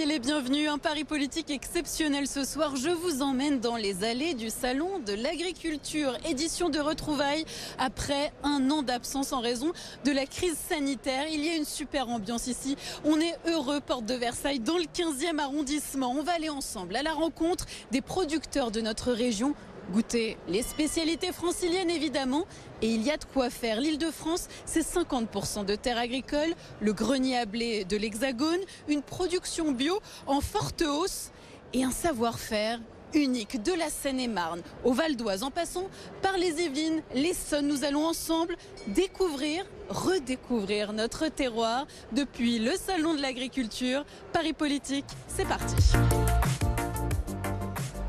[0.00, 2.74] Soyez les bienvenus, un pari politique exceptionnel ce soir.
[2.74, 7.44] Je vous emmène dans les allées du Salon de l'Agriculture, édition de retrouvailles
[7.78, 9.72] après un an d'absence en raison
[10.06, 11.26] de la crise sanitaire.
[11.30, 12.76] Il y a une super ambiance ici.
[13.04, 16.14] On est heureux, porte de Versailles, dans le 15e arrondissement.
[16.16, 19.54] On va aller ensemble à la rencontre des producteurs de notre région
[19.90, 22.46] goûter les spécialités franciliennes évidemment.
[22.82, 23.80] Et il y a de quoi faire.
[23.80, 29.02] L'île de France, c'est 50% de terres agricoles, le grenier à blé de l'Hexagone, une
[29.02, 31.30] production bio en forte hausse
[31.74, 32.80] et un savoir-faire
[33.14, 35.88] unique de la Seine-et-Marne au Val d'Oise en passant
[36.22, 37.66] par les Yvelines, les Sonnes.
[37.66, 44.04] Nous allons ensemble découvrir, redécouvrir notre terroir depuis le Salon de l'Agriculture.
[44.32, 45.74] Paris Politique, c'est parti.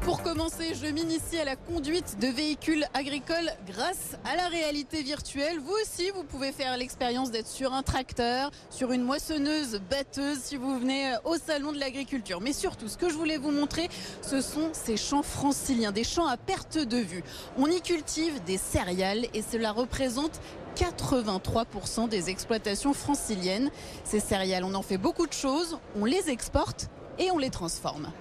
[0.02, 5.60] Pour commencer, je m'initie à la conduite de véhicules agricoles grâce à la réalité virtuelle.
[5.60, 10.58] Vous aussi, vous pouvez faire l'expérience d'être sur un tracteur, sur une moissonneuse batteuse si
[10.58, 12.42] vous venez au salon de l'agriculture.
[12.42, 13.90] Mais surtout, ce que je voulais vous montrer,
[14.24, 17.24] ce sont ces champs franciliens, des champs à perte de vue.
[17.58, 20.42] On y cultive des céréales et cela représente
[20.78, 23.70] 83% des exploitations franciliennes.
[24.04, 28.12] Ces céréales, on en fait beaucoup de choses, on les exporte et on les transforme.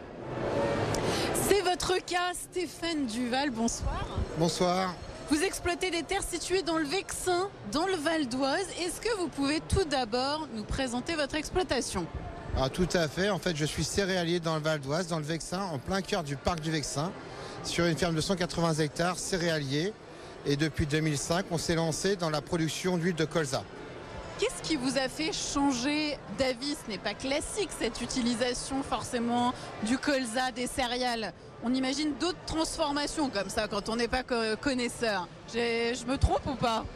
[1.99, 4.07] Cas, Stéphane Duval, bonsoir.
[4.39, 4.95] Bonsoir.
[5.29, 8.67] Vous exploitez des terres situées dans le Vexin, dans le Val d'Oise.
[8.81, 12.07] Est-ce que vous pouvez tout d'abord nous présenter votre exploitation?
[12.57, 13.31] Ah, Tout à fait.
[13.31, 16.23] En fait, je suis céréalier dans le Val d'Oise, dans le Vexin, en plein cœur
[16.25, 17.13] du parc du Vexin,
[17.65, 19.93] sur une ferme de 180 hectares céréalier.
[20.47, 23.63] Et depuis 2005, on s'est lancé dans la production d'huile de colza.
[24.41, 26.75] Qu'est-ce qui vous a fait changer d'avis?
[26.83, 29.53] Ce n'est pas classique cette utilisation forcément
[29.83, 31.35] du colza, des céréales.
[31.63, 35.29] On imagine d'autres transformations comme ça quand on n'est pas connaisseur.
[35.53, 36.87] Je me trompe ou pas?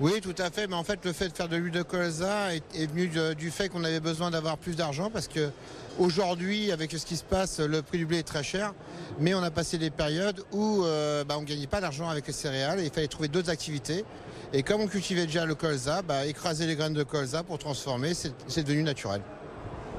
[0.00, 0.66] Oui, tout à fait.
[0.66, 3.68] Mais en fait, le fait de faire de l'huile de colza est, venu du, fait
[3.68, 5.50] qu'on avait besoin d'avoir plus d'argent parce que
[5.98, 8.74] aujourd'hui, avec ce qui se passe, le prix du blé est très cher.
[9.20, 12.26] Mais on a passé des périodes où euh, bah, on ne gagnait pas d'argent avec
[12.26, 14.04] les céréales et il fallait trouver d'autres activités.
[14.52, 18.12] Et comme on cultivait déjà le colza, bah, écraser les graines de colza pour transformer,
[18.14, 19.22] c'est devenu naturel.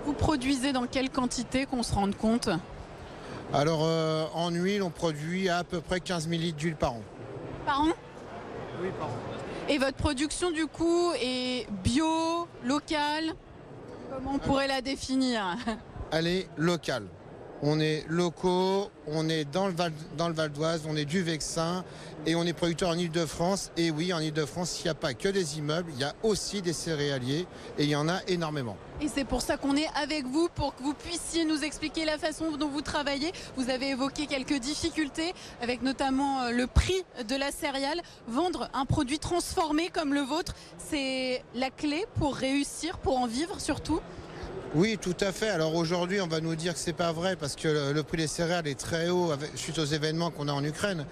[0.06, 2.50] Vous produisez dans quelle quantité qu'on se rende compte?
[3.54, 7.02] Alors euh, en huile, on produit à, peu près 15 000 litres d'huile par an.
[7.66, 7.94] Par an?
[8.82, 9.33] Oui, par an.
[9.70, 13.34] Et votre production du coup est bio, locale?
[14.12, 15.56] Comment on pourrait la définir?
[16.12, 17.08] Elle est locale.
[17.66, 21.24] On est locaux, on est dans le Val, dans le Val d'Oise, on est du
[21.24, 21.86] Vexin
[22.26, 23.72] et on est producteur en Ile-de-France.
[23.78, 26.62] Et oui, en Ile-de-France, il n'y a pas que des immeubles, il y a aussi
[26.62, 27.48] des céréaliers
[27.78, 28.76] et il y en a énormément.
[29.00, 32.18] Et c'est pour ça qu'on est avec vous, pour que vous puissiez nous expliquer la
[32.18, 33.32] façon dont vous travaillez.
[33.56, 38.02] Vous avez évoqué quelques difficultés, avec notamment euh, le prix de la céréale.
[38.28, 43.62] Vendre un produit transformé comme le vôtre, c'est la clé pour réussir, pour en vivre
[43.62, 44.02] surtout
[44.76, 45.50] oui, tout à fait.
[45.50, 48.28] Alors aujourd'hui, on va nous dire que c'est pas vrai parce que le prix des
[48.28, 51.06] céréales est très haut suite aux événements qu'on a en Ukraine.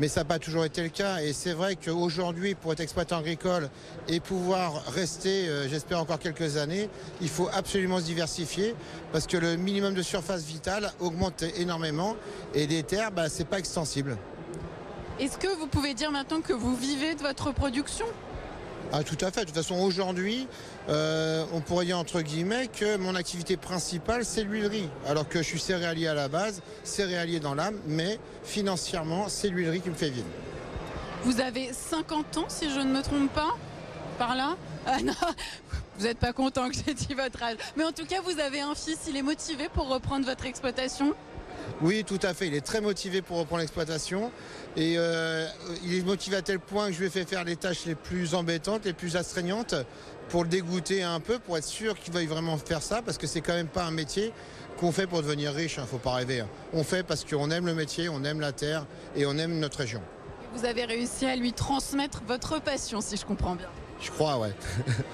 [0.00, 1.20] Mais ça n'a pas toujours été le cas.
[1.20, 3.70] Et c'est vrai qu'aujourd'hui, pour être exploitant agricole
[4.08, 8.74] et pouvoir rester, euh, j'espère encore quelques années, il faut absolument se diversifier
[9.12, 12.16] parce que le minimum de surface vitale augmente énormément
[12.52, 14.16] et des terres, bah, c'est pas extensible.
[15.20, 18.06] Est-ce que vous pouvez dire maintenant que vous vivez de votre production?
[18.92, 19.40] Ah, tout à fait.
[19.40, 20.46] De toute façon, aujourd'hui,
[20.88, 24.88] euh, on pourrait dire entre guillemets que mon activité principale, c'est l'huilerie.
[25.06, 29.80] Alors que je suis céréalier à la base, céréalier dans l'âme, mais financièrement, c'est l'huilerie
[29.80, 30.26] qui me fait vivre.
[31.24, 33.56] Vous avez 50 ans, si je ne me trompe pas,
[34.18, 34.56] par là?
[34.86, 35.14] Ah non,
[35.98, 37.56] vous n'êtes pas content que j'ai dit votre âge.
[37.76, 41.14] Mais en tout cas, vous avez un fils, il est motivé pour reprendre votre exploitation?
[41.82, 42.46] Oui, tout à fait.
[42.46, 44.30] Il est très motivé pour reprendre l'exploitation.
[44.76, 45.46] Et euh,
[45.84, 47.94] il est motivé à tel point que je lui ai fait faire les tâches les
[47.94, 49.74] plus embêtantes, les plus astreignantes,
[50.28, 53.26] pour le dégoûter un peu, pour être sûr qu'il veuille vraiment faire ça, parce que
[53.26, 54.32] c'est quand même pas un métier
[54.78, 56.40] qu'on fait pour devenir riche, il hein, ne faut pas rêver.
[56.40, 56.48] Hein.
[56.72, 59.78] On fait parce qu'on aime le métier, on aime la terre et on aime notre
[59.78, 60.02] région.
[60.54, 63.68] Vous avez réussi à lui transmettre votre passion, si je comprends bien.
[64.00, 64.54] Je crois, ouais.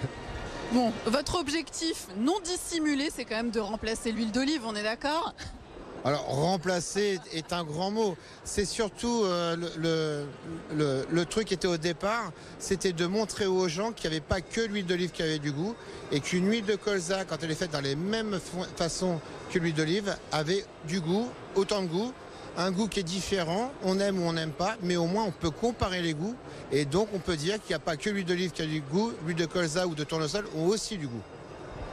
[0.73, 5.35] bon, votre objectif non dissimulé, c'est quand même de remplacer l'huile d'olive, on est d'accord?
[6.05, 8.17] Alors remplacer est un grand mot.
[8.45, 9.57] C'est surtout euh,
[10.75, 14.41] le, le, truc était au départ, c'était de montrer aux gens qu'il n'y avait pas
[14.41, 15.75] que l'huile d'olive qui avait du goût
[16.11, 18.39] et qu'une huile de colza, quand elle est faite dans les mêmes
[18.77, 19.21] façons
[19.51, 22.13] que l'huile d'olive, avait du goût, autant de goût.
[22.57, 25.31] Un goût qui est différent, on aime ou on n'aime pas, mais au moins on
[25.31, 26.35] peut comparer les goûts
[26.73, 28.81] et donc on peut dire qu'il n'y a pas que l'huile d'olive qui a du
[28.81, 31.23] goût, l'huile de colza ou de tournesol ont aussi du goût.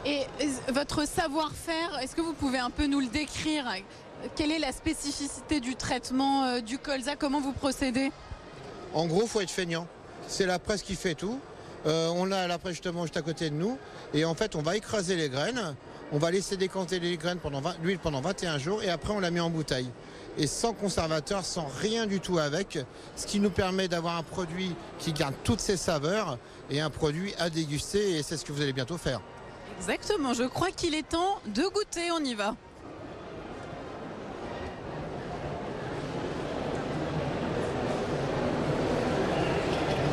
[0.05, 0.25] Et
[0.71, 3.65] votre savoir-faire, est-ce que vous pouvez un peu nous le décrire
[4.35, 8.11] Quelle est la spécificité du traitement euh, du colza Comment vous procédez
[8.93, 9.87] En gros, il faut être feignant.
[10.27, 11.39] C'est la presse qui fait tout.
[11.85, 13.77] Euh, on a la presse justement juste à côté de nous.
[14.13, 15.75] Et en fait, on va écraser les graines.
[16.11, 19.29] On va laisser décanter les graines pendant l'huile pendant 21 jours et après on la
[19.29, 19.89] met en bouteille.
[20.37, 22.79] Et sans conservateur, sans rien du tout avec,
[23.17, 26.37] ce qui nous permet d'avoir un produit qui garde toutes ses saveurs
[26.69, 29.19] et un produit à déguster et c'est ce que vous allez bientôt faire.
[29.77, 32.55] Exactement, je crois qu'il est temps de goûter, on y va.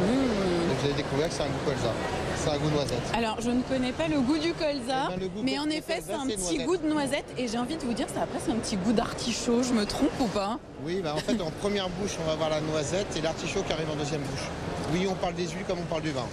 [0.00, 1.93] Vous avez découvert que c'est un goût colza.
[2.37, 3.00] C'est un goût noisette.
[3.14, 6.02] Alors, je ne connais pas le goût du colza, Eh ben, goût mais en effet,
[6.05, 6.66] c'est un petit noisette.
[6.66, 7.25] goût de noisette.
[7.38, 9.62] Et j'ai envie de vous dire, ça a presque un petit goût d'artichaut.
[9.62, 10.58] Je me trompe ou pas?
[10.84, 13.72] Oui, bah en fait, en première bouche, on va avoir la noisette et l'artichaut qui
[13.72, 14.46] arrive en deuxième bouche.
[14.93, 16.26] Oui, on parle des huiles comme on parle du vin.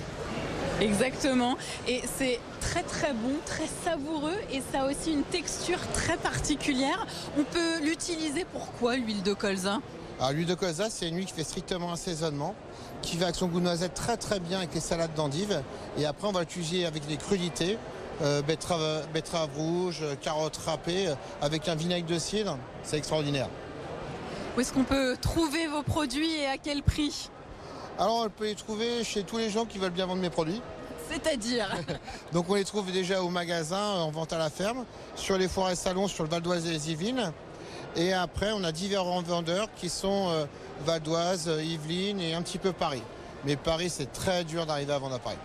[0.81, 1.57] Exactement.
[1.87, 7.05] Et c'est très très bon, très savoureux et ça a aussi une texture très particulière.
[7.37, 9.79] On peut l'utiliser pour quoi l'huile de colza?
[10.19, 12.55] Alors, l'huile de colza, c'est une huile qui fait strictement assaisonnement,
[13.01, 15.63] qui va avec son goût de noisette très très bien avec les salades d'endives.
[15.97, 17.77] Et après, on va l'utiliser avec des crudités,
[18.21, 22.57] euh, betterave, betterave rouge, carottes râpées, euh, avec un vinaigre de cidre.
[22.83, 23.49] C'est extraordinaire.
[24.55, 27.29] Où est-ce qu'on peut trouver vos produits et à quel prix?
[27.99, 30.61] Alors, on peut les trouver chez tous les gens qui veulent bien vendre mes produits.
[31.09, 31.69] C'est-à-dire
[32.33, 34.85] Donc, on les trouve déjà au magasin, euh, en vente à la ferme,
[35.15, 37.31] sur les foires et salons, sur le Val d'Oise et les Yvelines.
[37.95, 40.45] Et après, on a divers vendeurs qui sont euh,
[40.85, 43.03] Val d'Oise, euh, Yvelines et un petit peu Paris.
[43.45, 45.37] Mais Paris, c'est très dur d'arriver à vendre à Paris.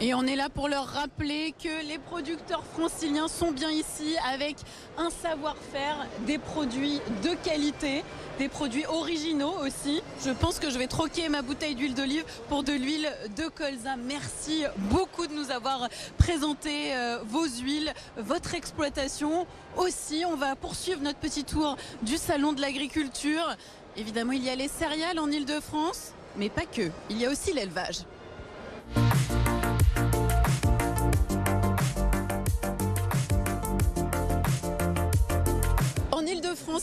[0.00, 4.56] Et on est là pour leur rappeler que les producteurs franciliens sont bien ici avec
[4.98, 8.02] un savoir-faire, des produits de qualité,
[8.38, 10.02] des produits originaux aussi.
[10.24, 13.96] Je pense que je vais troquer ma bouteille d'huile d'olive pour de l'huile de colza.
[13.96, 19.46] Merci beaucoup de nous avoir présenté euh, vos huiles, votre exploitation.
[19.76, 23.56] Aussi, on va poursuivre notre petit tour du salon de l'agriculture.
[23.96, 26.90] Évidemment, il y a les céréales en Ile-de-France, mais pas que.
[27.08, 27.98] Il y a aussi l'élevage.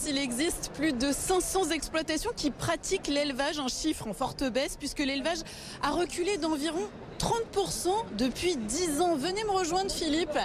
[0.07, 4.99] Il existe plus de 500 exploitations qui pratiquent l'élevage, un chiffre en forte baisse, puisque
[4.99, 5.39] l'élevage
[5.81, 6.81] a reculé d'environ
[7.19, 7.87] 30%
[8.17, 9.15] depuis 10 ans.
[9.15, 10.37] Venez me rejoindre, Philippe.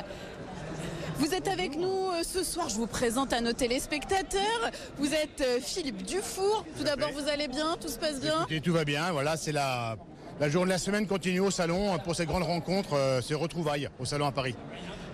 [1.18, 4.70] Vous êtes avec nous euh, ce soir, je vous présente à nos téléspectateurs.
[4.98, 6.64] Vous êtes euh, Philippe Dufour.
[6.76, 7.76] Tout d'abord, vous allez bien?
[7.80, 8.40] Tout se passe bien?
[8.40, 9.96] Écoutez, tout va bien, voilà, c'est la,
[10.40, 13.88] la journée de la semaine continue au salon pour cette grande rencontre, euh, ces retrouvailles
[14.00, 14.56] au salon à Paris.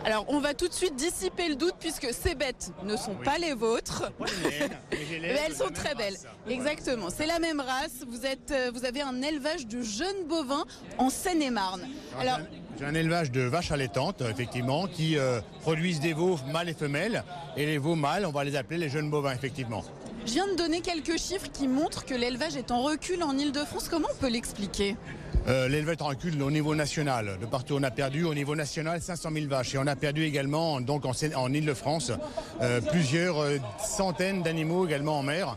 [0.05, 3.37] Alors, on va tout de suite dissiper le doute puisque ces bêtes ne sont pas
[3.39, 4.11] les vôtres.
[5.21, 6.17] Mais elles sont très belles.
[6.49, 7.09] Exactement.
[7.15, 8.05] C'est la même race.
[8.09, 10.65] Vous, êtes, euh, vous avez un élevage de jeunes bovins
[10.97, 11.83] en Seine-et-Marne.
[12.19, 12.39] Alors,
[12.79, 17.23] J'ai un élevage de vaches allaitantes, effectivement, qui euh, produisent des veaux mâles et femelles.
[17.59, 19.85] Et les veaux mâles, on va les appeler les jeunes bovins, effectivement.
[20.25, 23.89] je viens de donner quelques chiffres qui montrent que l'élevage est en recul en Ile-de-France.
[23.91, 24.97] Comment on peut l'expliquer?
[25.51, 27.37] Euh, L'élevage est en recul au niveau national.
[27.41, 29.75] De partout, on a perdu au niveau national 500 000 vaches.
[29.75, 32.13] Et on a perdu également, donc en, Ile-de-France,
[32.63, 35.57] euh, plusieurs euh, centaines d'animaux également en mer.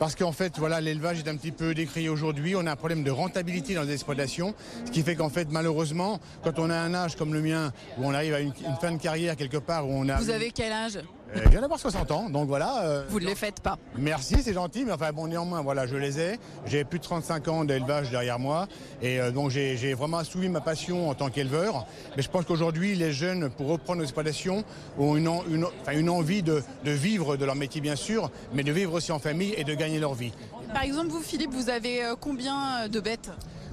[0.00, 2.56] Parce qu'en fait, voilà, l'élevage est un petit peu décrié aujourd'hui.
[2.56, 4.54] On a un problème de rentabilité dans les exploitations,
[4.84, 8.06] ce qui fait qu'en fait, malheureusement, quand on a un âge comme le mien, où
[8.06, 10.16] on arrive à une, fin de carrière quelque part, où on a...
[10.16, 10.98] Vous avez quel âge?
[11.34, 12.82] Je viens d'avoir 60 ans, donc voilà.
[12.84, 13.78] euh, Vous ne les faites pas.
[13.96, 16.38] Merci, c'est gentil, mais enfin bon, néanmoins, voilà, je les ai.
[16.66, 18.66] J'ai plus de 35 ans d'élevage derrière moi,
[19.02, 21.86] et euh, donc j'ai vraiment assouvi ma passion en tant qu'éleveur.
[22.16, 24.64] Mais je pense qu'aujourd'hui, les jeunes, pour reprendre nos exploitations,
[24.98, 28.30] ont une, en- une- enfin, une envie de, de vivre de leur métier, bien sûr,
[28.54, 30.32] mais de vivre aussi en famille et de gagner leur vie.
[30.72, 33.30] Par exemple, vous, Philippe, vous avez euh, combien de bêtes?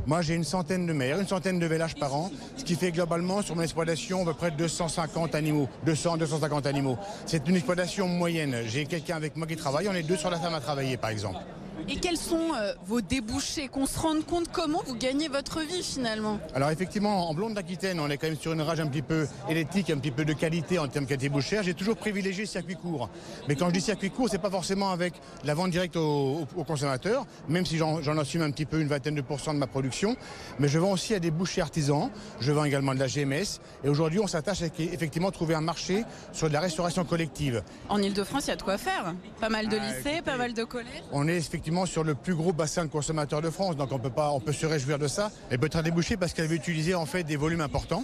[0.08, 2.92] Moi, j'ai une centaine de mères, une centaine de vélages par an, ce qui fait
[2.92, 6.98] globalement sur mon exploitation à peu près 250 animaux, 200, 250 animaux.
[7.26, 8.58] C'est une exploitation moyenne.
[8.68, 11.10] J'ai quelqu'un avec moi qui travaille, on est deux sur la ferme à travailler, par
[11.10, 11.40] exemple.
[11.88, 13.68] Et quels sont euh, vos débouchés?
[13.68, 16.40] Qu'on se rende compte comment vous gagnez votre vie finalement?
[16.56, 19.28] Alors effectivement, en blonde d'Aquitaine, on est quand même sur une rage un petit peu
[19.50, 21.64] électrique, un petit peu de qualité en termes de qualité bouchère.
[21.64, 23.10] J'ai toujours privilégié le circuit court.
[23.48, 25.14] Mais quand je dis circuit court, c'est pas forcément avec
[25.44, 26.02] la vente directe au,
[26.42, 29.60] au- au consommateur, même si j'en assume un petit peu une vingtaine de pourcents de
[29.60, 30.16] ma production.
[30.60, 32.10] Mais je vends aussi à des bouchers artisans.
[32.40, 33.60] Je vends également de la GMS.
[33.84, 37.62] Et aujourd'hui, on s'attache à effectivement trouver un marché sur de la restauration collective.
[37.90, 39.14] En Ile-de-France, il y a de quoi faire.
[39.40, 40.22] Pas mal de Ah, lycées, écoutez.
[40.22, 41.04] pas mal de collèges.
[41.12, 44.12] On est effectivement sur le plus gros bassin de consommateurs de France, donc on peut
[44.12, 45.32] pas, se réjouir de ça.
[45.50, 48.04] Elle peut être débouchée parce qu'elle veut utiliser en fait des volumes importants.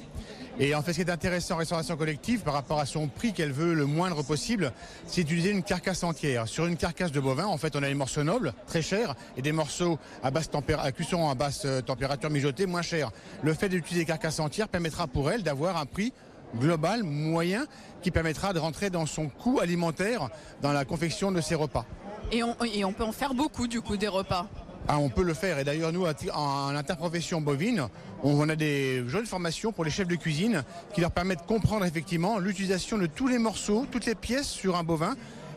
[0.60, 3.34] Et en fait, ce qui est intéressant en restauration collective par rapport à son prix
[3.34, 4.74] qu'elle veut le moindre possible,
[5.06, 6.48] c'est d'utiliser une carcasse entière.
[6.48, 9.44] Sur une carcasse de bovin, en fait, on a des morceaux nobles, très chers, et
[9.44, 13.12] des morceaux à basse température, à cuisson à basse euh, température mijotés, moins chers.
[13.44, 16.14] Le fait d'utiliser des carcasses entières permettra pour elle d'avoir un prix
[16.58, 17.66] global, moyen,
[18.02, 20.30] qui permettra de rentrer dans son coût alimentaire
[20.64, 21.86] dans la confection de ses repas.
[22.32, 24.48] Et on, on peut en faire beaucoup du coup des repas.
[24.88, 25.60] Ah, on peut le faire.
[25.60, 27.88] Et d'ailleurs, nous, en interprofession bovine,
[28.24, 31.86] on a des jeunes formations pour les chefs de cuisine qui leur permettent de comprendre
[31.86, 35.16] effectivement l'utilisation de tous les morceaux, toutes les pièces sur un bovin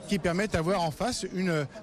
[0.09, 1.27] qui permettent d'avoir en face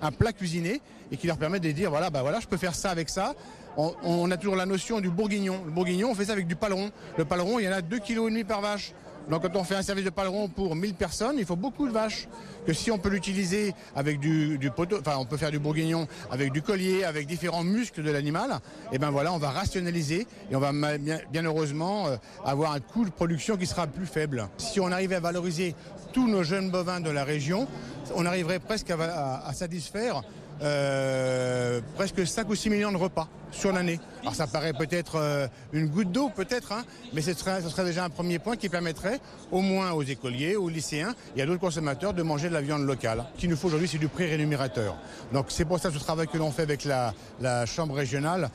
[0.02, 0.82] un plat cuisiné
[1.12, 3.34] et qui leur permettent de dire voilà, bah voilà, je peux faire ça avec ça.
[3.78, 5.62] On, a toujours la notion du bourguignon.
[5.66, 6.92] Le bourguignon, on fait ça avec du paleron.
[7.18, 8.94] Le paleron, il y en a 2,5 kg par vache.
[9.30, 11.94] Donc quand on fait un service de paleron pour 1000 personnes, il faut beaucoup de
[11.94, 12.28] vaches.
[12.66, 16.52] Que si on peut l'utiliser avec du, poteau, enfin on peut faire du bourguignon avec
[16.52, 20.56] du collier, avec différents muscles de l'animal, et eh ben voilà, on va rationaliser et
[20.56, 24.48] on va bien, heureusement euh, avoir un coût de production qui sera plus faible.
[24.58, 25.76] Si on arrivait à valoriser
[26.14, 27.68] tous nos jeunes bovins de la région,
[28.16, 30.24] on arriverait presque à satisfaire
[30.62, 34.00] euh, presque 5 ou 6 millions de repas sur l'année.
[34.22, 38.10] Alors ça paraît peut-être euh, une goutte d'eau, peut-être, hein, mais ce serait, déjà un
[38.10, 39.20] premier point qui permettrait
[39.52, 42.84] au moins aux écoliers, aux lycéens et à d'autres consommateurs de manger de la viande
[42.84, 43.26] locale.
[43.36, 44.96] Ce qu'il nous faut aujourd'hui, c'est du prix rémunérateur.
[45.34, 48.50] Donc c'est pour ça ce travail que l'on fait avec la, la Chambre régionale,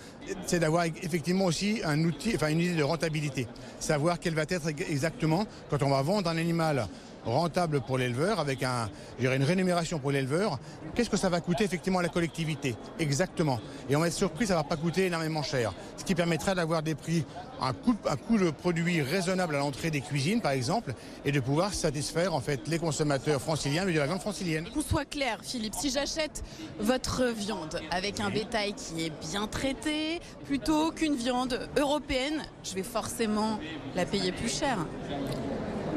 [0.46, 3.46] c'est d'avoir effectivement aussi un outil, enfin une idée de rentabilité.
[3.80, 6.88] Savoir quelle va être exactement, quand on va vendre un animal
[7.26, 10.59] rentable pour l'éleveur, avec un, une rémunération pour l'éleveur,
[10.95, 12.76] qu'est-ce que ça va coûter effectivement à la collectivité?
[12.99, 13.61] Exactement.
[13.88, 15.73] Et on va être surpris, ça ne va pas coûter énormément cher.
[15.97, 17.25] Ce qui permettra d'avoir des prix,
[17.61, 21.40] un coût, un coût de produit raisonnable à l'entrée des cuisines, par exemple, et de
[21.40, 24.68] pouvoir satisfaire en fait les consommateurs franciliens, mais de la viande francilienne.
[24.73, 26.42] Qu'on soit clair, Philippe, si j'achète
[26.78, 32.83] votre viande avec un bétail qui est bien traité, plutôt qu'une viande européenne, je vais
[32.83, 33.59] forcément
[33.95, 34.78] la payer plus cher.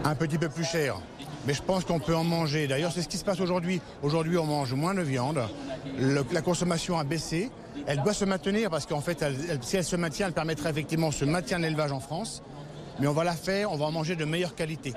[0.03, 1.01] Un petit peu plus cher
[1.49, 2.67] mais je pense qu'on peut en manger.
[2.67, 3.81] D'ailleurs, c'est ce qui se passe aujourd'hui.
[4.03, 5.41] Aujourd'hui, on mange moins de viande.
[5.97, 7.49] la consommation a baissé.
[7.87, 9.25] Elle doit se maintenir parce qu'en fait,
[9.61, 12.43] si elle se maintient, elle permettrait effectivement ce maintien d'élevage en France.
[12.99, 14.93] Mais on va la faire, on va en manger de meilleure qualité.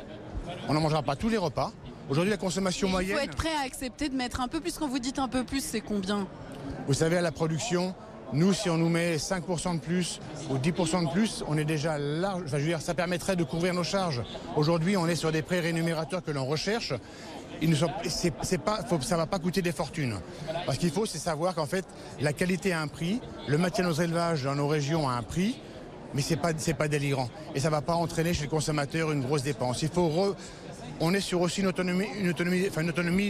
[0.68, 1.72] On n'en mangera pas tous les repas.
[2.10, 3.16] Aujourd'hui, la consommation moyenne.
[3.16, 4.76] Il faut être prêt à accepter de mettre un peu plus.
[4.76, 6.26] Quand vous dites un peu plus, c'est combien?
[6.86, 7.94] Vous savez, à la production,
[8.32, 10.20] nous, si on nous met 5% de plus
[10.50, 12.44] ou 10% de plus, on est déjà large.
[12.80, 14.22] Ça permettrait de couvrir nos charges.
[14.56, 16.94] Aujourd'hui, on est sur des prêts rémunérateurs que l'on recherche.
[18.08, 18.32] C'est
[19.02, 20.16] ça va pas coûter des fortunes.
[20.66, 21.84] Parce qu'il faut, c'est savoir qu'en fait,
[22.20, 25.22] la qualité a un prix, le maintien de nos élevages dans nos régions a un
[25.22, 25.60] prix,
[26.14, 27.28] mais c'est pas, pas délirant.
[27.54, 29.82] Et ça va pas entraîner chez le consommateur une grosse dépense.
[29.82, 30.34] Il faut
[31.00, 32.06] on est sur aussi une autonomie,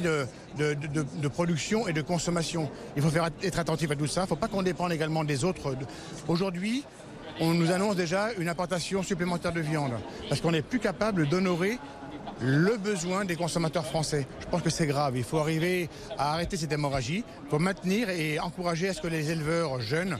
[0.01, 2.71] de, production et de consommation.
[2.97, 3.11] Il faut
[3.43, 4.23] être attentif à tout ça.
[4.23, 5.75] Il ne faut pas qu'on dépende également des autres.
[6.29, 6.85] Aujourd'hui,
[7.41, 9.93] on nous annonce déjà une importation supplémentaire de viande
[10.29, 11.79] parce qu'on n'est plus capable d'honorer
[12.41, 14.27] le besoin des consommateurs français.
[14.41, 15.17] Je pense que c'est grave.
[15.17, 15.89] Il faut arriver
[16.19, 17.25] à arrêter cette hémorragie.
[17.45, 20.19] Il faut maintenir et encourager à ce que les éleveurs jeunes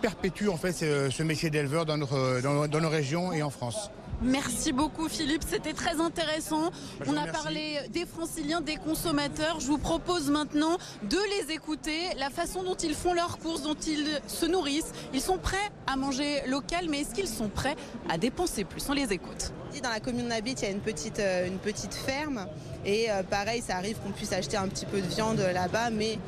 [0.00, 3.90] perpétuent en fait ce, métier d'éleveur dans nos régions et en France.
[4.22, 6.70] Merci beaucoup Philippe, c'était très intéressant.
[7.06, 9.60] On a parlé des franciliens, des consommateurs.
[9.60, 13.74] Je vous propose maintenant de les écouter, la façon dont ils font leurs courses, dont
[13.74, 14.92] ils se nourrissent.
[15.12, 17.76] Ils sont prêts à manger local, mais est-ce qu'ils sont prêts
[18.08, 18.88] à dépenser plus?
[18.88, 19.52] On les écoute.
[19.82, 22.46] Dans la commune d'Habit, il y a une petite, euh, une petite ferme.
[22.86, 26.18] Et euh, pareil, ça arrive qu'on puisse acheter un petit peu de viande là-bas, mais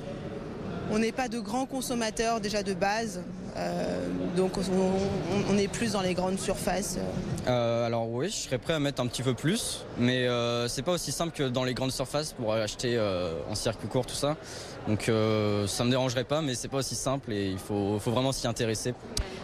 [0.90, 3.22] on n'est pas de grands consommateurs déjà de base.
[3.58, 4.52] Euh, donc
[5.50, 6.98] on, est plus dans les grandes surfaces.
[7.48, 10.82] Euh, alors oui, je serais prêt à mettre un petit peu plus, mais euh, c'est
[10.82, 12.98] pas aussi simple que dans les grandes surfaces pour acheter
[13.50, 14.36] en circuit court tout ça.
[14.86, 15.10] Donc
[15.66, 18.46] ça me dérangerait pas, mais c'est pas aussi simple et il faut, faut vraiment s'y
[18.46, 18.94] intéresser.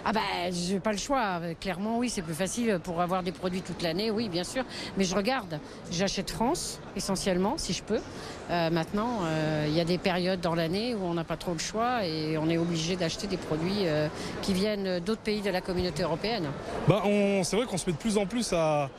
[0.04, 1.40] Ah bah j'ai pas le choix.
[1.60, 4.64] Clairement oui, c'est plus facile pour avoir des produits toute l'année, oui bien sûr.
[4.96, 5.58] Mais je regarde,
[5.90, 8.00] j'achète France essentiellement si je peux.
[8.48, 9.20] maintenant,
[9.66, 12.38] il y a des périodes dans l'année où on n'a pas trop le choix et
[12.38, 14.03] on est obligé d'acheter des produits euh,
[14.42, 16.48] qui viennent d'autres pays de la communauté européenne
[16.88, 17.02] bah,
[17.42, 18.90] C'est vrai qu'on se met de plus en plus à,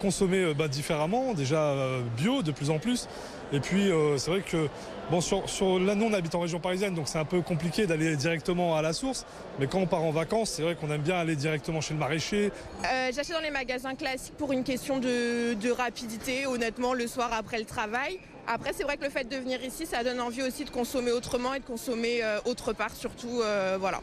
[0.00, 3.08] consommer euh, bah, différemment, déjà euh, bio de plus en plus.
[3.52, 4.68] Et puis c'est vrai que
[5.12, 7.86] bon, sur, sur là, nous on habite en région parisienne, donc c'est un peu compliqué
[7.86, 9.26] d'aller directement à la source.
[9.60, 12.00] Mais quand on part en vacances, c'est vrai qu'on aime bien aller directement chez le
[12.00, 12.50] maraîcher.
[12.82, 17.58] J'achète dans les magasins classiques pour une question de, de rapidité, honnêtement, le soir après
[17.58, 18.18] le travail.
[18.48, 21.12] Après, c'est vrai que le fait de venir ici, ça donne envie aussi de consommer
[21.12, 23.42] autrement et de consommer autre part, surtout.
[23.78, 24.00] voilà.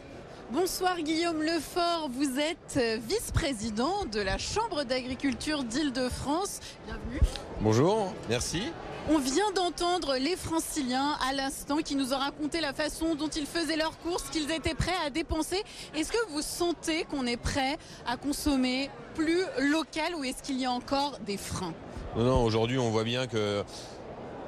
[0.52, 2.78] Bonsoir Guillaume Lefort, vous êtes
[3.08, 6.60] vice-président de la Chambre d'agriculture d'Île-de-France.
[6.84, 7.20] Bienvenue.
[7.62, 8.64] Bonjour, merci.
[9.08, 13.46] On vient d'entendre les franciliens à l'instant qui nous ont raconté la façon dont ils
[13.46, 15.62] faisaient leurs courses, qu'ils étaient prêts à dépenser.
[15.94, 20.66] Est-ce que vous sentez qu'on est prêt à consommer plus local ou est-ce qu'il y
[20.66, 21.72] a encore des freins?
[22.14, 23.64] Non, non, aujourd'hui on voit bien que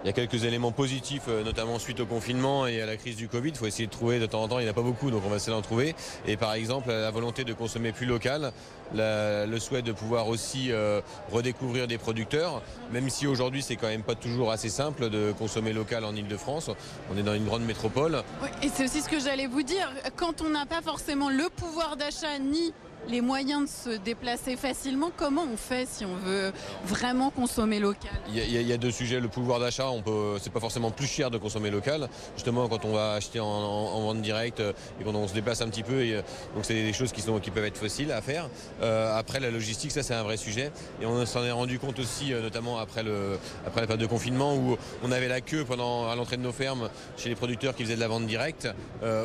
[0.05, 3.17] il y a quelques éléments positifs, euh, notamment suite au confinement et à la crise
[3.17, 3.49] du Covid.
[3.49, 5.11] Il faut essayer de trouver de temps en temps, il n'y en a pas beaucoup,
[5.11, 5.95] donc on va essayer d'en trouver.
[6.27, 8.53] Et par exemple, la volonté de consommer plus local,
[8.95, 11.01] le souhait de pouvoir aussi euh,
[11.33, 12.61] redécouvrir des producteurs,
[12.93, 16.71] même si aujourd'hui c'est quand même pas toujours assez simple de consommer local en Ile-de-France.
[17.11, 18.23] On est dans une grande métropole.
[18.63, 19.91] et c'est aussi ce que j'allais vous dire.
[20.17, 22.75] Quand on n'a pas forcément le pouvoir d'achat ni
[23.09, 26.53] les moyens de se déplacer facilement, comment on fait si on veut
[26.85, 28.11] vraiment consommer local?
[28.29, 29.21] Il y, a, deux sujets.
[29.21, 32.09] Le pouvoir d'achat, on peut, c'est pas forcément plus cher de consommer local.
[32.35, 35.69] Justement, quand on va acheter en, vente directe euh, et quand on se déplace un
[35.69, 36.23] petit peu, euh,
[36.55, 38.49] donc c'est des choses qui, sont, qui peuvent être faciles à faire.
[38.83, 40.71] Euh, après, la logistique, ça c'est un vrai sujet.
[41.01, 44.55] Et on s'en est rendu compte aussi, notamment après, le, après la période de confinement,
[44.55, 47.85] où on avait la queue pendant, à l'entrée de nos fermes chez les producteurs qui
[47.85, 48.69] faisaient de la vente directe.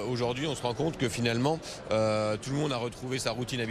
[0.09, 1.59] aujourd'hui, on se rend compte que finalement,
[1.89, 3.61] tout le monde a retrouvé sa routine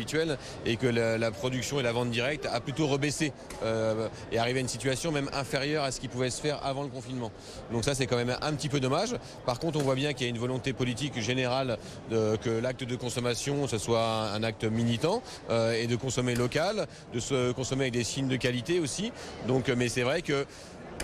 [0.67, 4.63] et que la, production et la vente directe a plutôt rebaissé euh, et arrivé à
[4.63, 7.31] une situation même inférieure à ce qui pouvait se faire avant le confinement.
[7.73, 9.17] Donc ça c'est quand même un petit peu dommage.
[9.47, 11.79] Par contre on voit bien qu'il y a une volonté politique générale
[12.11, 17.21] que l'acte de consommation ce soit un acte militant euh, et de consommer local, de
[17.21, 19.13] se consommer avec des signes de qualité aussi.
[19.47, 20.47] Donc mais c'est vrai que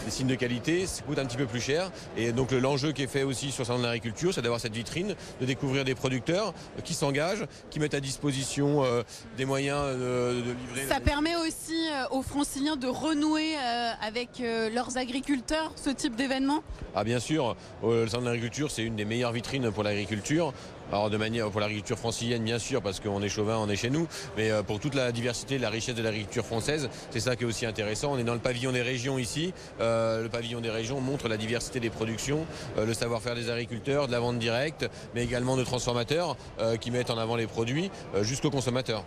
[0.04, 1.90] des signes de qualité, ça coûte un petit peu plus cher.
[2.16, 4.74] Et donc l'enjeu qui est fait aussi sur le salon de l'agriculture, c'est d'avoir cette
[4.74, 9.02] vitrine, de découvrir des producteurs qui s'engagent, qui mettent à disposition euh,
[9.36, 10.88] des moyens de, livrer.
[10.88, 16.62] Ça permet aussi euh, aux franciliens de renouer euh, avec leurs agriculteurs, ce type d'événement?
[16.94, 20.52] Ah bien sûr, le salon de l'agriculture, c'est une des meilleures vitrines pour l'agriculture.
[20.94, 23.90] Alors de manière pour l'agriculture francilienne bien sûr parce qu'on est chauvin, on est chez
[23.90, 27.42] nous, mais euh, pour toute la diversité, la richesse de l'agriculture française, c'est ça qui
[27.42, 28.12] est aussi intéressant.
[28.12, 29.52] On est dans le pavillon des régions ici.
[29.80, 32.46] Euh, le pavillon des régions montre la diversité des productions,
[32.78, 36.36] euh, le savoir-faire des agriculteurs, de la vente directe, mais également de transformateurs
[36.80, 37.90] qui mettent en avant les produits
[38.22, 39.04] jusqu'aux consommateurs.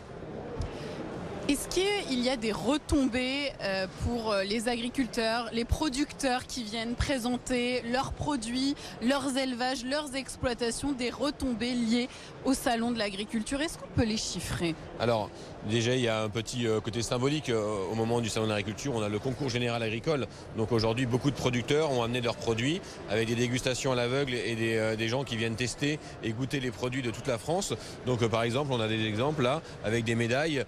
[1.50, 6.96] Est-ce qu'il y a des retombées euh, pour euh, les agriculteurs, les producteurs qui viennent
[6.96, 12.10] présenter leurs produits, leurs élevages, leurs exploitations, des retombées liées
[12.44, 13.62] au salon de l'agriculture?
[13.62, 14.76] Est-ce qu'on peut les chiffrer?
[15.00, 15.30] Alors,
[15.70, 18.92] déjà, il y a un petit euh, côté symbolique au moment du salon de l'agriculture.
[18.94, 20.28] On a le concours général agricole.
[20.58, 24.56] Donc aujourd'hui, beaucoup de producteurs ont amené leurs produits avec des dégustations à l'aveugle et
[24.98, 27.74] des, gens qui viennent tester et goûter les produits de toute la France.
[28.06, 30.66] Donc par exemple, on a des exemples là avec des médailles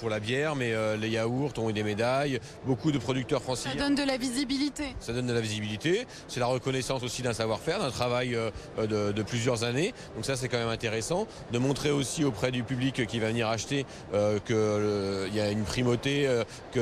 [0.00, 2.40] pour la bière, mais euh, les yaourts ont eu des médailles.
[2.66, 3.68] Beaucoup de producteurs français.
[3.68, 4.96] Ça donne de la visibilité.
[4.98, 6.06] Ça donne de la visibilité.
[6.26, 9.92] C'est la reconnaissance aussi d'un savoir-faire, d'un travail euh, de, plusieurs années.
[10.16, 11.26] Donc ça, c'est quand même intéressant.
[11.52, 13.84] De montrer aussi auprès du public qui va venir acheter
[14.14, 16.26] euh, qu'il y a une primauté,
[16.72, 16.80] que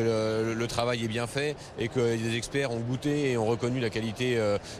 [0.54, 3.90] le, travail est bien fait et que les experts ont goûté et ont reconnu la
[3.90, 4.38] qualité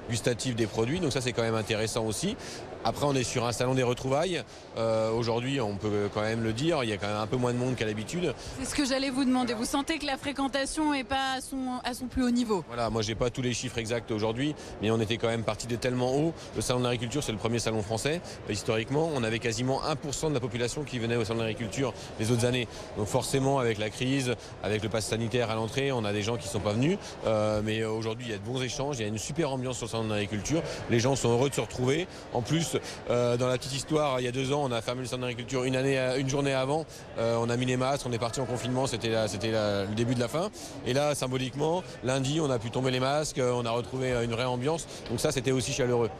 [0.08, 1.00] gustative des produits.
[1.00, 2.36] Donc ça, c'est quand même intéressant aussi.
[2.84, 4.42] Après, on est sur un salon des retrouvailles.
[4.76, 7.36] Euh, aujourd'hui, on peut quand même le dire, il y a quand même un peu
[7.36, 8.27] moins de monde qu'à l'habitude.
[8.58, 9.54] C'est ce que j'allais vous demander.
[9.54, 12.64] Vous sentez que la fréquentation n'est pas à son, à son plus haut niveau?
[12.68, 15.66] Voilà, moi, j'ai pas tous les chiffres exacts aujourd'hui, mais on était quand même parti
[15.66, 16.32] de tellement haut.
[16.56, 18.20] Le salon de l'agriculture, c'est le premier salon français.
[18.48, 22.30] historiquement, on avait quasiment 1% de la population qui venait au salon de l'agriculture les
[22.30, 22.68] autres années.
[22.96, 26.36] Donc forcément, avec la crise, avec le pass sanitaire à l'entrée, on a des gens
[26.36, 26.98] qui ne sont pas venus.
[27.26, 29.76] Euh, mais aujourd'hui, il y a de bons échanges, il y a une super ambiance
[29.76, 30.62] sur le salon de l'agriculture.
[30.90, 32.06] Les gens sont heureux de se retrouver.
[32.32, 32.76] En plus,
[33.10, 35.64] euh, dans la petite histoire, il y a deux ans, on a fermé le d'agriculture
[35.64, 36.84] une, année, une journée avant.
[37.18, 40.20] Euh, on a mis les masques, on est parti en confinement, c'était le début de
[40.20, 40.50] la fin.
[40.86, 44.44] Et là, symboliquement, lundi, on a pu tomber les masques, on a retrouvé une vraie
[44.44, 44.86] ambiance.
[45.10, 46.10] Donc ça, c'était aussi chaleureux.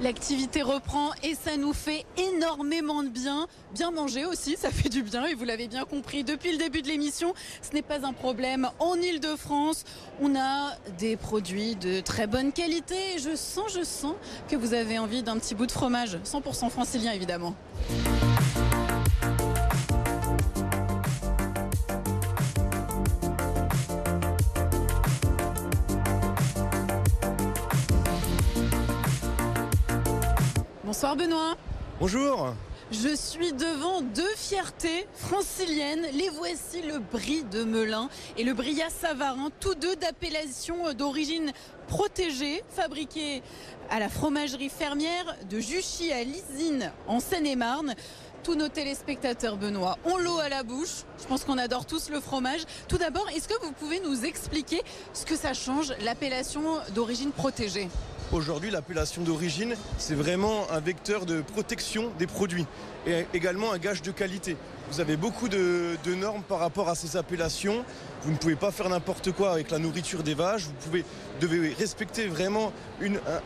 [0.00, 3.46] L'activité reprend et ça nous fait énormément de bien.
[3.74, 6.82] Bien manger aussi, ça fait du bien et vous l'avez bien compris depuis le début
[6.82, 8.68] de l'émission, ce n'est pas un problème.
[8.80, 9.84] En Ile-de-France,
[10.20, 14.14] on a des produits de très bonne qualité et je sens, je sens
[14.48, 17.54] que vous avez envie d'un petit bout de fromage, 100% francilien évidemment.
[30.94, 31.56] Bonsoir Benoît.
[31.98, 32.54] Bonjour.
[32.92, 36.06] Je suis devant deux fiertés franciliennes.
[36.12, 41.50] Les voici le Brie de Melun et le Bria Savarin, tous deux d'appellation d'origine
[41.88, 43.42] protégée, fabriqués
[43.90, 47.96] à la fromagerie fermière de Juchy à Lisine en Seine-et-Marne
[48.44, 51.04] tous nos téléspectateurs, Benoît, ont l'eau à la bouche.
[51.18, 52.60] Je pense qu'on adore tous le fromage.
[52.88, 54.82] Tout d'abord, est-ce que vous pouvez nous expliquer
[55.14, 56.62] ce que ça change, l'appellation
[56.94, 57.88] d'origine protégée?
[58.32, 62.66] Aujourd'hui, l'appellation d'origine, c'est vraiment un vecteur de protection des produits
[63.06, 64.56] et également un gage de qualité.
[64.90, 67.84] Vous avez beaucoup de, normes par rapport à ces appellations.
[68.22, 70.64] Vous ne pouvez pas faire n'importe quoi avec la nourriture des vaches.
[70.80, 70.98] Vous
[71.40, 72.72] devez respecter vraiment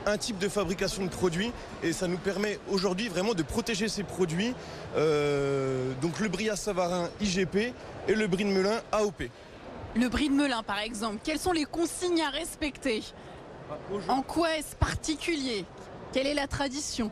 [0.07, 1.53] un, type de fabrication de produits.
[1.83, 4.55] Et ça nous permet aujourd'hui vraiment de protéger ces produits.
[4.97, 7.73] Euh, donc le Bria Savarin IGP
[8.09, 9.25] et le Brie de Melun AOP.
[9.97, 13.03] Le Brie de Melun, par exemple, quelles sont les consignes à respecter?
[14.09, 15.65] En quoi est-ce particulier?
[16.13, 17.11] Quelle est la tradition?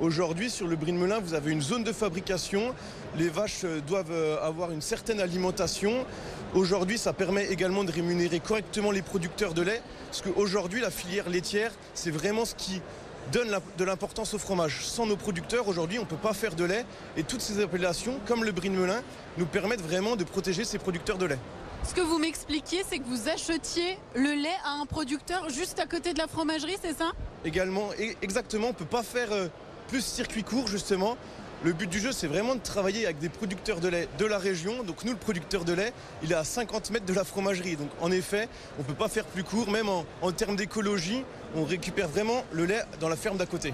[0.00, 2.74] Aujourd'hui, sur le Melun, vous avez une zone de fabrication.
[3.16, 6.04] Les vaches euh, doivent euh, avoir une certaine alimentation.
[6.52, 9.80] Aujourd'hui, ça permet également de rémunérer correctement les producteurs de lait.
[10.06, 12.82] Parce qu'aujourd'hui, la filière laitière, c'est vraiment ce qui
[13.30, 14.84] donne de l'importance au fromage.
[14.84, 16.84] Sans nos producteurs, aujourd'hui, on ne peut pas faire de lait.
[17.16, 19.00] Et toutes ces appellations, comme le Melun,
[19.38, 21.38] nous permettent vraiment de protéger ces producteurs de lait.
[21.86, 25.86] Ce que vous m'expliquiez, c'est que vous achetiez le lait à un producteur juste à
[25.86, 27.12] côté de la fromagerie, c'est ça?
[27.44, 27.90] Également,
[28.22, 29.48] exactement, on ne peut pas faire euh,
[29.88, 31.18] plus circuit court, justement.
[31.62, 34.38] Le but du jeu, c'est vraiment de travailler avec des producteurs de lait de la
[34.38, 34.82] région.
[34.82, 35.92] Donc nous, le producteur de lait,
[36.22, 37.76] il est à 50 mètres de la fromagerie.
[37.76, 41.22] Donc en effet, on ne peut pas faire plus court, même en termes d'écologie,
[41.54, 43.72] on récupère vraiment le lait dans la ferme d'à côté.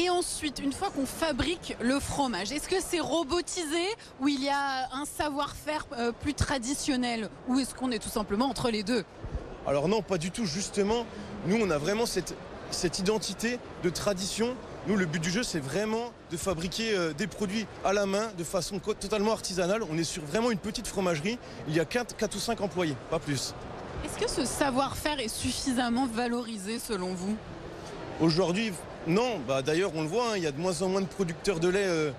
[0.00, 3.82] Et ensuite, une fois qu'on fabrique le fromage, est-ce que c'est robotisé
[4.20, 7.28] ou il y a un savoir-faire euh, plus traditionnel?
[7.48, 9.04] Ou est-ce qu'on est tout simplement entre les deux?
[9.66, 11.04] Alors non, pas du tout, justement.
[11.46, 12.36] Nous, on a vraiment cette,
[12.70, 14.54] cette identité de tradition.
[14.86, 18.28] Nous, le but du jeu, c'est vraiment de fabriquer euh, des produits à la main
[18.38, 19.82] de façon totalement artisanale.
[19.90, 21.40] On est sur vraiment une petite fromagerie.
[21.66, 23.52] Il y a 4, ou 5 employés, pas plus.
[24.04, 27.36] Est-ce que ce savoir-faire est suffisamment valorisé selon vous?
[28.20, 28.72] Aujourd'hui,
[29.08, 29.40] non.
[29.46, 31.60] Bah, D'ailleurs, on le voit, hein, il y a de moins en moins de producteurs
[31.60, 32.10] de lait euh,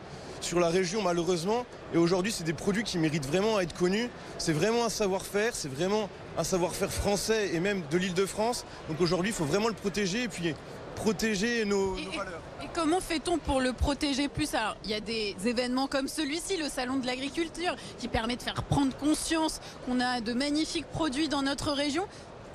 [0.42, 1.66] sur la région, malheureusement.
[1.94, 4.10] Et aujourd'hui, c'est des produits qui méritent vraiment à être connus.
[4.38, 8.66] C'est vraiment un savoir-faire, c'est vraiment un savoir-faire français et même de l'île de France.
[8.88, 10.54] Donc aujourd'hui, il faut vraiment le protéger et puis
[10.96, 12.42] protéger nos, Et- nos et- valeurs.
[12.64, 14.54] Et comment fait-on pour le protéger plus?
[14.54, 18.42] Alors, il y a des événements comme celui-ci, le Salon de l'agriculture, qui permet de
[18.42, 22.06] faire prendre conscience qu'on a de magnifiques produits dans notre région.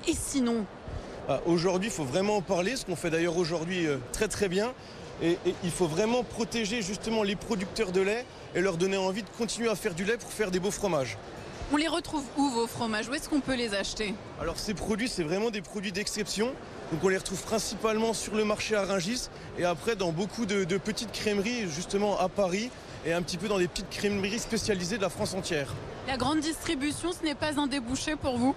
[0.07, 0.65] Et sinon,
[1.45, 4.73] Aujourd'hui, il faut vraiment en parler, ce qu'on fait d'ailleurs aujourd'hui euh, très très bien.
[5.23, 9.23] Et, et il faut vraiment protéger justement les producteurs de lait et leur donner envie
[9.23, 11.17] de continuer à faire du lait pour faire des beaux fromages.
[11.71, 13.09] on les retrouve où vos fromages?
[13.09, 14.13] Où est-ce qu'on peut les acheter?
[14.39, 16.51] Alors ces produits, c'est vraiment des produits d'exception.
[16.91, 20.63] Donc on les retrouve principalement sur le marché à Rungis et après dans beaucoup de,
[20.63, 22.69] de petites crèmeries justement à Paris
[23.05, 25.73] et un petit peu dans des petites crèmeries spécialisées de la France entière.
[26.07, 28.55] La grande distribution, ce n'est pas un débouché pour vous?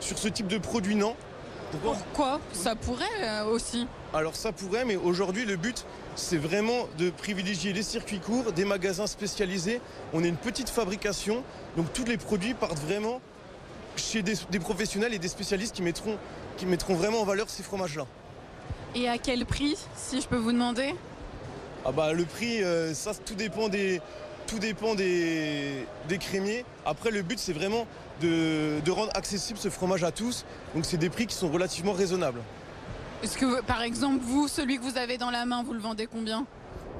[0.00, 1.14] Sur ce type de produit, non.
[1.72, 3.86] Pourquoi Pourquoi Ça pourrait euh, aussi.
[4.14, 8.66] Alors ça pourrait, mais aujourd'hui le but c'est vraiment de privilégier les circuits courts, des
[8.66, 9.80] magasins spécialisés.
[10.12, 11.42] On est une petite fabrication,
[11.76, 13.20] donc tous les produits partent vraiment
[13.96, 16.18] chez des, des professionnels et des spécialistes qui mettront,
[16.58, 18.06] qui mettront vraiment en valeur ces fromages-là.
[18.94, 20.94] Et à quel prix, si je peux vous demander?
[21.86, 24.02] Ah bah le prix, euh, ça tout dépend des,
[24.46, 26.66] tout dépend des, des crémiers.
[26.84, 27.86] Après le but c'est vraiment
[28.22, 30.44] de, de rendre accessible ce fromage à tous.
[30.74, 32.40] Donc c'est des prix qui sont relativement raisonnables.
[33.22, 36.06] Est-ce que, par exemple, vous, celui que vous avez dans la main, vous le vendez
[36.06, 36.44] combien?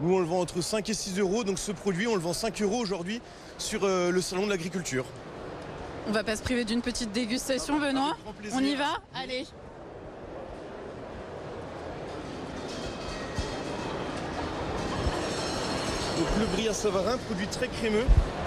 [0.00, 1.44] Nous on le vend entre 5 et 6 euros.
[1.44, 3.20] Donc ce produit on le vend 5 euros aujourd'hui
[3.58, 5.04] sur euh, le salon de l'agriculture.
[6.08, 8.58] On va pas se priver d'une petite dégustation, Benoît Avec grand plaisir.
[8.61, 8.98] On y va?
[9.14, 9.46] Allez.
[16.22, 18.04] Donc le brie à Savarin, produit très crémeux.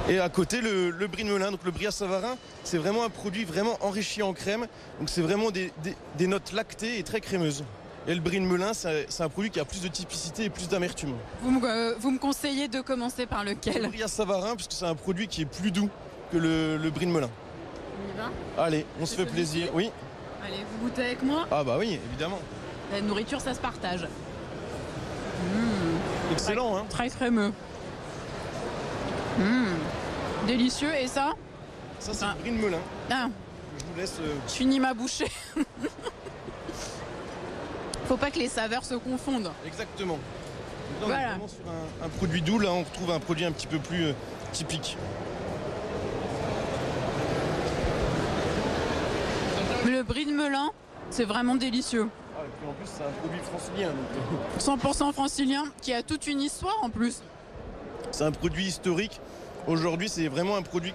[0.07, 1.51] Et à côté le, le brie de Melun.
[1.51, 4.65] Donc le brie à Savarin, c'est vraiment un produit vraiment enrichi en crème.
[4.99, 7.65] Donc c'est vraiment des, des- des notes lactées et très crémeuses.
[8.07, 10.69] Et le brie de Melun, c'est un produit qui a plus de typicité et plus
[10.69, 11.15] d'amertume.
[11.41, 13.87] Vous me, euh, vous me conseillez de commencer par Le lequel?
[13.89, 15.89] Brie à Savarin, puisque c'est un produit qui est plus doux
[16.31, 17.29] que le, le brie de Melun.
[17.29, 18.63] On y va?
[18.63, 19.67] Allez, on se fait plaisir.
[19.73, 19.91] Oui.
[20.47, 21.45] Allez, vous goûtez avec moi?
[21.51, 22.39] Ah bah oui, évidemment.
[22.93, 24.07] La nourriture, ça se partage.
[26.35, 27.51] Excellent, hein Très crémeux.
[29.39, 29.65] Mmh.
[30.47, 30.93] Délicieux.
[30.95, 31.33] Et ça?
[31.99, 32.35] Ça c'est Ah.
[32.45, 32.77] de Melun.
[33.11, 33.27] Ah,
[33.79, 34.17] Je vous laisse...
[34.21, 35.31] euh, je finis ma bouchée.
[38.07, 39.51] Faut pas que les saveurs se confondent.
[39.65, 40.17] Exactement.
[40.17, 40.19] Là,
[41.01, 41.29] on est Voilà.
[41.29, 42.59] vraiment sur un, un produit doux.
[42.59, 44.13] Là, on retrouve un produit un petit peu plus euh,
[44.51, 44.97] typique.
[49.87, 50.69] Le brie de Melun,
[51.09, 52.09] c'est vraiment délicieux.
[52.67, 53.89] En plus, c'est un produit francilien.
[53.89, 57.21] donc, euh, 100% francilien, qui a toute une histoire en plus.
[58.11, 59.19] C'est un produit historique.
[59.67, 60.93] Aujourd'hui, c'est vraiment un produit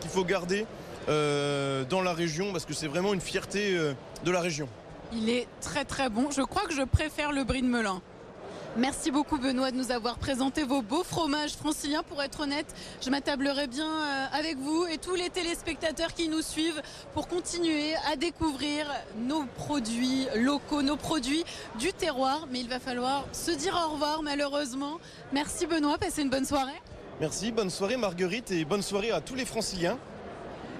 [0.00, 0.66] qu'il faut garder
[1.08, 3.92] euh, dans la région parce que c'est vraiment une fierté euh,
[4.24, 4.68] de la région.
[5.12, 6.30] Il est très très bon.
[6.30, 8.00] Je crois que je préfère le brie de Melun.
[8.76, 12.04] Merci beaucoup Benoît de nous avoir présenté vos beaux fromages franciliens.
[12.04, 12.72] Pour être honnête,
[13.04, 16.80] je m'attablerai bien euh, avec vous et tous les téléspectateurs qui nous suivent
[17.12, 18.86] pour continuer à découvrir
[19.26, 21.44] nos produits locaux, nos produits
[21.80, 22.46] du terroir.
[22.52, 25.00] Mais il va falloir se dire au revoir malheureusement.
[25.32, 26.80] Merci Benoît, passez une bonne soirée.
[27.20, 29.98] Merci, bonne soirée Marguerite et bonne soirée à tous les franciliens.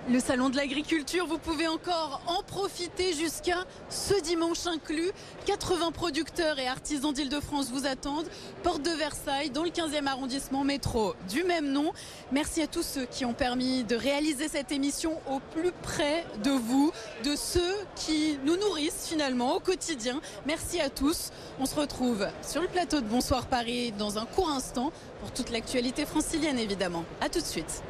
[0.09, 5.11] Le salon de l'agriculture, vous pouvez encore en profiter jusqu'à ce dimanche inclus.
[5.47, 8.27] 80 producteurs et artisans d'Île-de-France vous attendent.
[8.63, 11.93] Porte de Versailles, dans le 15e arrondissement métro du même nom.
[12.33, 16.51] Merci à tous ceux qui ont permis de réaliser cette émission au plus près de
[16.51, 16.93] vous,
[17.25, 20.21] de ceux qui nous nourrissent finalement au quotidien.
[20.47, 21.31] Merci à tous.
[21.61, 25.51] On se retrouve sur le plateau de Bonsoir Paris dans un court instant pour toute
[25.51, 27.05] l'actualité francilienne évidemment.
[27.21, 27.83] A tout de suite.